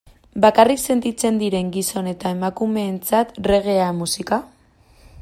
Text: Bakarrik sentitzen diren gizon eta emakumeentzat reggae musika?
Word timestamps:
Bakarrik 0.45 0.79
sentitzen 0.93 1.37
diren 1.41 1.69
gizon 1.75 2.09
eta 2.13 2.33
emakumeentzat 2.37 3.39
reggae 3.51 3.89
musika? 4.03 4.45